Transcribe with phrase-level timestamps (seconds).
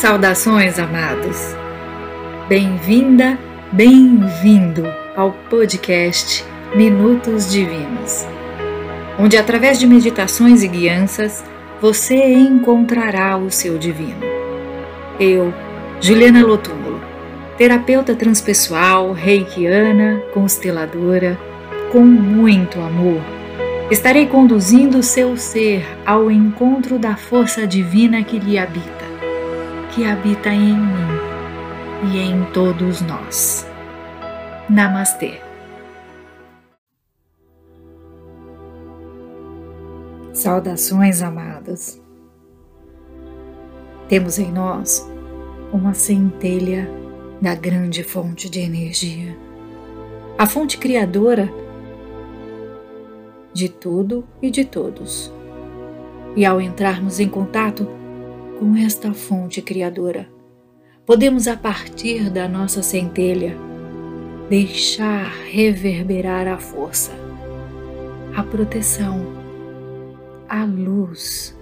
[0.00, 1.54] Saudações, amados!
[2.48, 3.38] Bem-vinda,
[3.70, 4.82] bem-vindo
[5.14, 6.42] ao podcast
[6.74, 8.26] Minutos Divinos,
[9.18, 11.44] onde, através de meditações e guianças,
[11.82, 14.22] você encontrará o seu divino.
[15.20, 15.52] Eu,
[16.00, 16.98] Juliana Lotúmulo,
[17.58, 21.38] terapeuta transpessoal, reikiana, consteladora,
[21.92, 23.20] com muito amor,
[23.90, 28.99] estarei conduzindo o seu ser ao encontro da força divina que lhe habita
[29.94, 33.66] que habita em mim e em todos nós.
[34.68, 35.40] Namastê.
[40.32, 42.00] Saudações, amados.
[44.08, 45.08] Temos em nós
[45.72, 46.88] uma centelha
[47.40, 49.36] da grande fonte de energia,
[50.38, 51.52] a fonte criadora
[53.52, 55.32] de tudo e de todos.
[56.36, 57.99] E ao entrarmos em contato
[58.60, 60.28] com esta fonte criadora,
[61.06, 63.56] podemos, a partir da nossa centelha,
[64.50, 67.10] deixar reverberar a força,
[68.36, 69.26] a proteção,
[70.46, 71.56] a luz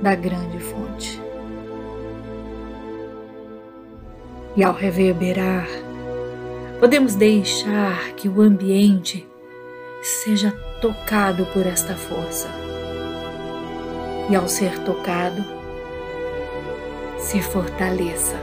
[0.00, 1.20] da grande fonte.
[4.56, 5.68] E ao reverberar,
[6.80, 9.28] podemos deixar que o ambiente
[10.00, 12.48] seja tocado por esta força.
[14.30, 15.61] E ao ser tocado,
[17.22, 18.36] se fortaleça.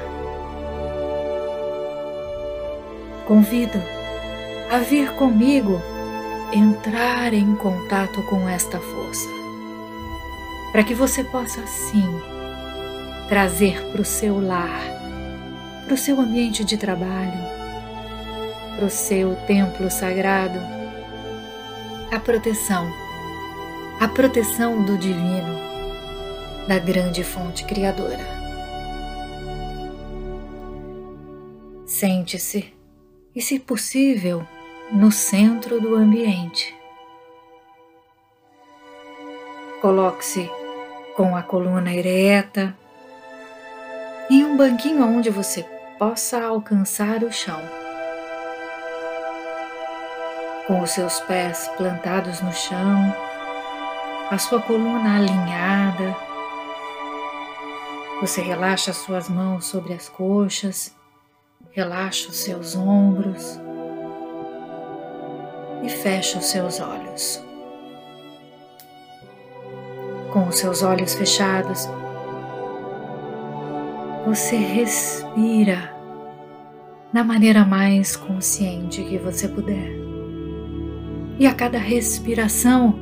[3.28, 3.78] Convido
[4.72, 5.80] a vir comigo
[6.52, 9.30] entrar em contato com esta força,
[10.72, 12.10] para que você possa sim
[13.28, 14.82] trazer para o seu lar,
[15.86, 17.40] para o seu ambiente de trabalho,
[18.76, 20.60] para o seu templo sagrado,
[22.12, 22.92] a proteção,
[24.00, 25.60] a proteção do divino,
[26.68, 28.39] da grande fonte criadora.
[32.00, 32.73] Sente-se
[33.36, 34.47] e, se possível,
[34.89, 36.73] no centro do ambiente.
[39.82, 40.49] Coloque-se
[41.17, 42.73] com a coluna ereta
[44.30, 45.65] em um banquinho onde você
[45.98, 47.61] possa alcançar o chão.
[50.67, 53.14] Com os seus pés plantados no chão,
[54.32, 56.15] a sua coluna alinhada,
[58.21, 60.98] você relaxa suas mãos sobre as coxas
[61.72, 63.60] Relaxa os seus ombros
[65.84, 67.44] e fecha os seus olhos.
[70.34, 71.88] Com os seus olhos fechados,
[74.26, 75.94] você respira
[77.14, 79.92] da maneira mais consciente que você puder.
[81.38, 83.00] E a cada respiração,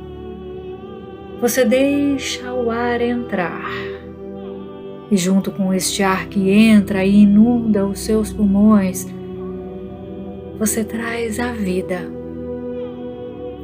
[1.40, 3.97] você deixa o ar entrar
[5.10, 9.06] e junto com este ar que entra e inunda os seus pulmões,
[10.58, 12.00] você traz a vida,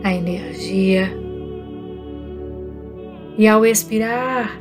[0.02, 1.12] a energia.
[3.36, 4.60] E ao expirar,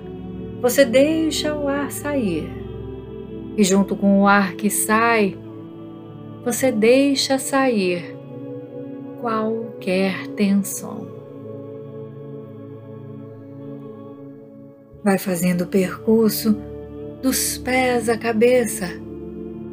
[0.61, 2.49] você deixa o ar sair.
[3.55, 5.38] E junto com o ar que sai,
[6.44, 8.17] você deixa sair
[9.21, 11.07] qualquer tensão.
[15.03, 16.72] Vai fazendo o percurso
[17.23, 18.84] dos pés à cabeça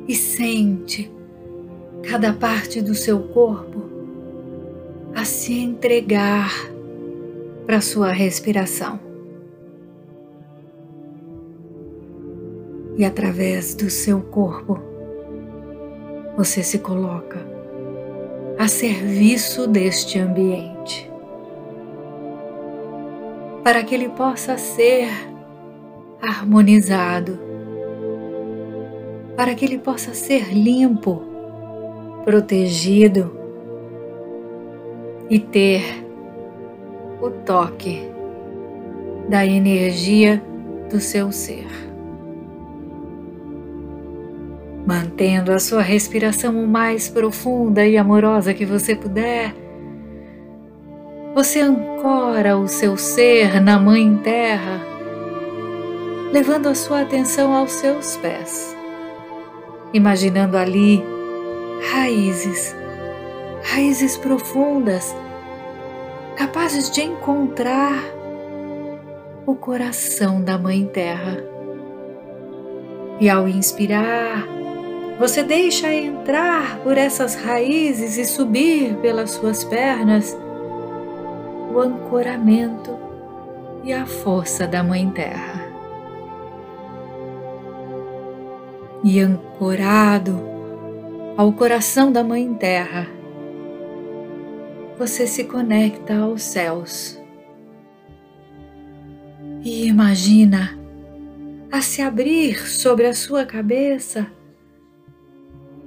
[0.07, 1.11] e sente
[2.09, 3.83] cada parte do seu corpo
[5.17, 6.53] a se entregar
[7.67, 9.01] para sua respiração.
[12.97, 14.79] E através do seu corpo,
[16.37, 17.45] você se coloca
[18.57, 21.11] a serviço deste ambiente,
[23.65, 25.09] para que ele possa ser
[26.23, 27.39] harmonizado,
[29.37, 31.23] para que ele possa ser limpo,
[32.25, 33.35] protegido
[35.31, 36.05] e ter
[37.23, 38.03] o toque
[39.29, 40.43] da energia
[40.91, 41.67] do seu ser.
[44.87, 49.55] Mantendo a sua respiração o mais profunda e amorosa que você puder,
[51.35, 54.90] você ancora o seu ser na Mãe Terra
[56.33, 58.77] levando a sua atenção aos seus pés,
[59.93, 61.03] imaginando ali
[61.93, 62.75] raízes,
[63.63, 65.15] raízes profundas,
[66.37, 68.03] capazes de encontrar
[69.45, 71.39] o coração da Mãe Terra.
[73.19, 74.47] E ao inspirar,
[75.19, 80.37] você deixa entrar por essas raízes e subir pelas suas pernas
[81.75, 82.99] o ancoramento
[83.85, 85.60] e a força da Mãe Terra.
[89.03, 90.41] E ancorado
[91.37, 93.07] ao coração da Mãe Terra,
[94.99, 97.19] você se conecta aos céus
[99.65, 100.79] e imagina
[101.73, 104.27] a se abrir sobre a sua cabeça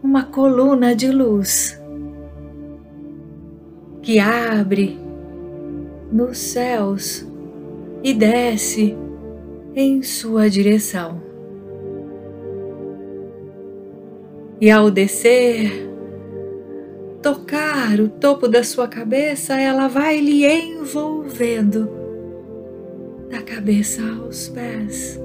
[0.01, 1.80] uma coluna de luz
[4.01, 5.00] que abre
[6.12, 7.25] nos céus
[8.04, 8.95] e desce
[9.75, 11.32] em sua direção.
[14.63, 15.89] E ao descer,
[17.21, 21.89] tocar o topo da sua cabeça, ela vai lhe envolvendo
[23.30, 25.19] da cabeça aos pés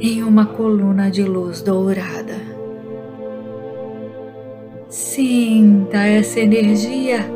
[0.00, 2.40] em uma coluna de luz dourada.
[4.88, 7.26] Sinta essa energia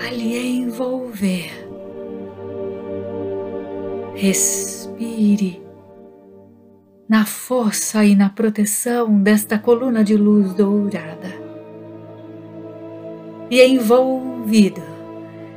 [0.00, 1.50] a lhe envolver.
[4.14, 5.63] Respire
[7.14, 11.32] na força e na proteção desta coluna de luz dourada.
[13.48, 14.82] E envolvido,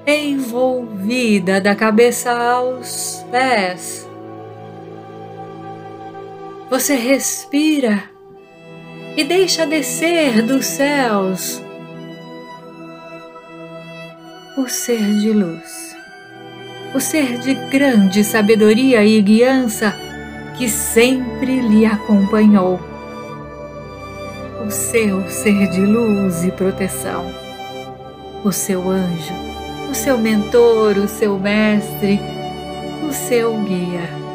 [0.06, 4.08] envolvida da cabeça aos pés,
[6.70, 8.04] você respira
[9.18, 11.60] e deixa descer dos céus
[14.56, 15.98] o ser de luz,
[16.94, 20.07] o ser de grande sabedoria e guiança
[20.58, 22.80] que sempre lhe acompanhou,
[24.66, 27.26] o seu ser de luz e proteção,
[28.44, 29.34] o seu anjo,
[29.90, 32.20] o seu mentor, o seu mestre,
[33.08, 34.28] o seu guia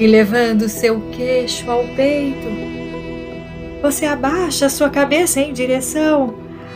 [0.00, 2.48] e levando seu queixo ao peito,
[3.82, 6.34] você abaixa sua cabeça em direção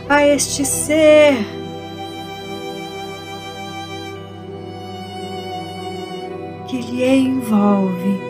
[0.08, 1.63] a este ser.
[6.74, 8.20] Que lhe envolve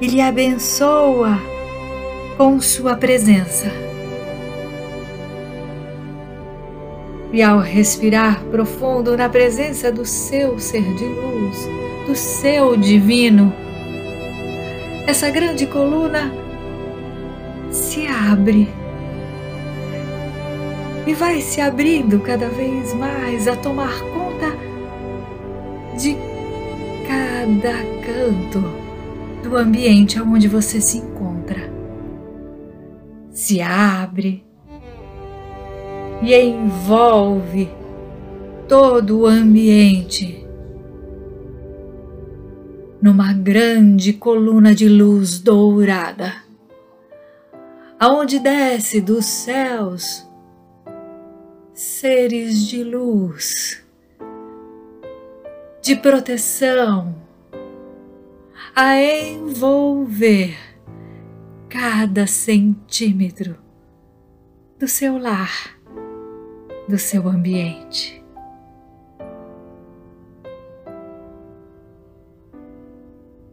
[0.00, 1.38] e lhe abençoa
[2.36, 3.70] com sua presença.
[7.32, 11.56] E ao respirar profundo na presença do seu ser de luz,
[12.08, 13.52] do seu divino,
[15.06, 16.34] essa grande coluna
[17.70, 18.68] se abre
[21.06, 24.69] e vai se abrindo cada vez mais a tomar conta
[27.58, 28.62] cada canto
[29.42, 31.72] do ambiente onde você se encontra.
[33.32, 34.44] Se abre
[36.22, 37.68] e envolve
[38.68, 40.46] todo o ambiente
[43.02, 46.34] numa grande coluna de luz dourada,
[47.98, 50.24] aonde desce dos céus
[51.72, 53.82] seres de luz,
[55.82, 57.29] de proteção,
[58.74, 60.56] a envolver
[61.68, 63.56] cada centímetro
[64.78, 65.78] do seu lar,
[66.88, 68.20] do seu ambiente.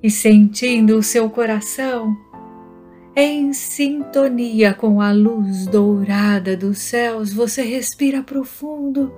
[0.01, 2.15] e sentindo o seu coração
[3.15, 9.11] em sintonia com a luz dourada dos céus, você respira profundo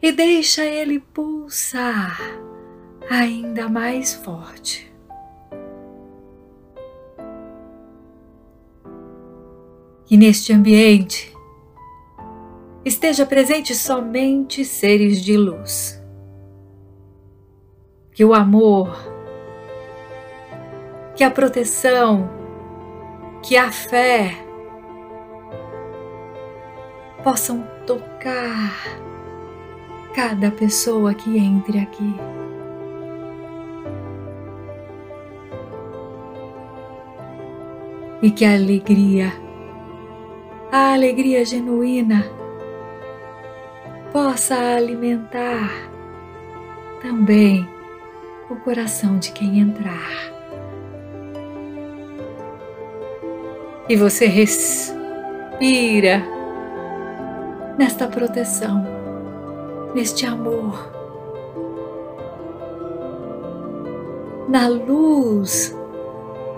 [0.00, 2.20] e deixa ele pulsar
[3.10, 4.91] ainda mais forte.
[10.12, 11.34] Que neste ambiente
[12.84, 15.98] esteja presente somente seres de luz.
[18.12, 18.94] Que o amor
[21.16, 22.28] que a proteção,
[23.42, 24.36] que a fé
[27.24, 28.74] possam tocar
[30.14, 32.14] cada pessoa que entre aqui.
[38.20, 39.32] E que a alegria,
[40.72, 42.24] a alegria genuína,
[44.10, 45.70] possa alimentar
[47.00, 47.68] também
[48.50, 50.32] o coração de quem entrar.
[53.88, 56.22] e você respira
[57.76, 58.82] nesta proteção,
[59.94, 60.90] neste amor,
[64.48, 65.76] na luz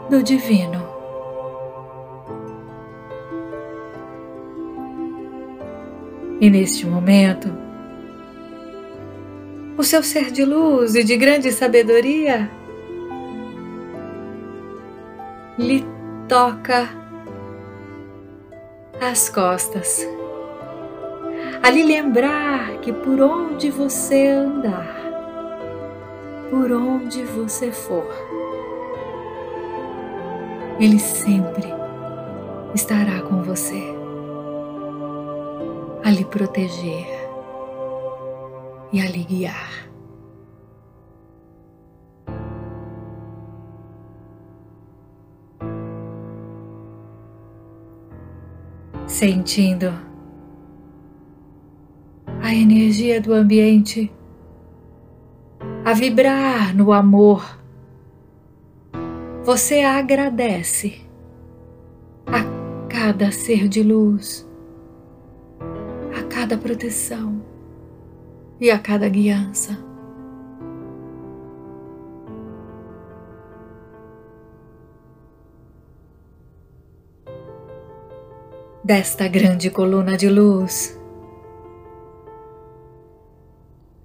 [0.09, 0.84] do Divino.
[6.41, 7.49] E neste momento,
[9.77, 12.51] o seu ser de luz e de grande sabedoria
[15.59, 15.85] lhe
[16.29, 16.89] toca
[19.01, 20.07] as costas.
[21.63, 24.97] Ali lembrar que por onde você andar,
[26.51, 28.13] por onde você for.
[30.81, 31.73] Ele sempre
[32.75, 34.04] estará com você
[36.05, 37.07] a lhe proteger
[38.93, 39.71] e a lhe guiar.
[49.07, 49.95] Sentindo
[52.43, 54.13] a energia do ambiente
[55.87, 57.59] a vibrar no amor,
[59.43, 61.01] você agradece
[62.27, 64.47] a cada ser de luz,
[66.45, 67.43] cada proteção
[68.61, 69.79] e a cada guiança.
[78.85, 81.01] Desta grande coluna de luz,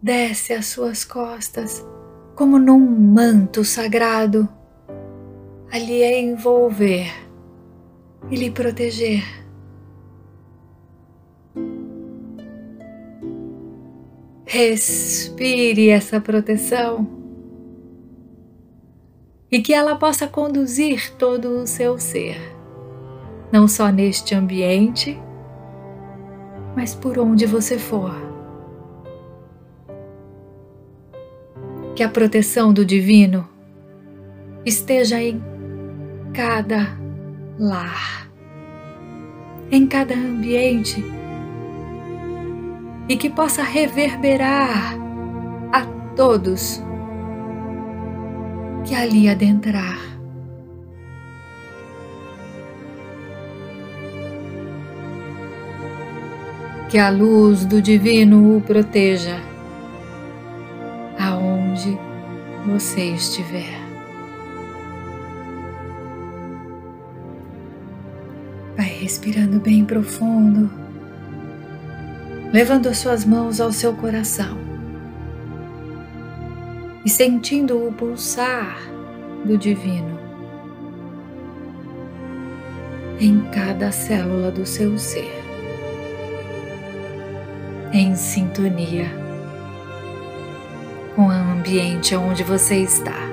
[0.01, 1.85] desce às suas costas
[2.37, 4.47] como num manto sagrado,
[5.69, 7.11] a lhe envolver
[8.31, 9.38] e lhe proteger.
[14.51, 17.07] Respire essa proteção
[19.51, 22.41] e que ela possa conduzir todo o seu ser,
[23.51, 25.19] não só neste ambiente,
[26.75, 28.27] mas por onde você for.
[31.95, 33.45] que a proteção do Divino
[34.65, 35.43] esteja em
[36.33, 36.97] cada
[37.59, 38.31] lar,
[39.69, 41.18] em cada ambiente
[43.09, 44.95] e que possa reverberar
[45.73, 45.81] a
[46.15, 46.81] todos
[48.85, 49.97] que ali adentrar.
[56.89, 59.49] Que a luz do Divino o proteja
[61.79, 61.97] onde
[62.65, 63.79] você estiver.
[68.75, 70.69] Vai respirando bem profundo,
[72.51, 74.57] levando as suas mãos ao seu coração
[77.05, 78.79] e sentindo o pulsar
[79.45, 80.19] do Divino
[83.19, 85.43] em cada célula do seu ser,
[87.91, 89.09] em sintonia
[91.15, 93.28] com o ambiente onde você está.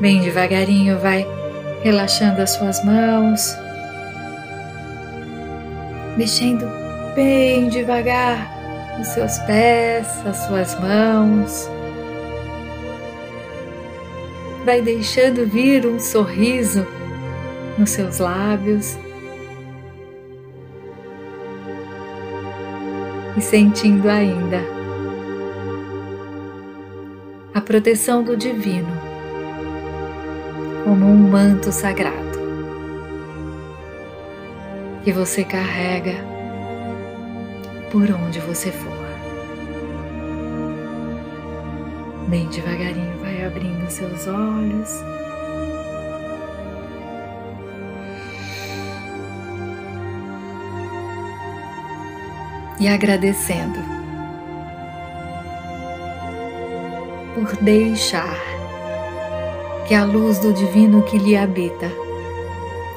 [0.00, 1.26] Bem devagarinho, vai
[1.82, 3.56] relaxando as suas mãos,
[6.16, 6.66] mexendo
[7.14, 8.56] bem devagar
[9.00, 11.70] os seus pés, as suas mãos.
[14.64, 16.86] Vai deixando vir um sorriso
[17.78, 18.98] nos seus lábios.
[23.36, 24.60] E sentindo ainda
[27.54, 28.95] a proteção do Divino
[31.06, 32.36] como um manto sagrado
[35.04, 36.16] que você carrega
[37.92, 39.06] por onde você for.
[42.26, 44.90] Bem devagarinho vai abrindo seus olhos.
[52.80, 53.78] E agradecendo
[57.36, 58.55] por deixar
[59.86, 61.90] que a luz do divino que lhe habita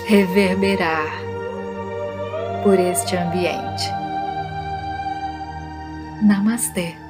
[0.08, 1.08] reverberar
[2.63, 3.84] por este ambiente.
[6.22, 7.09] Namastê.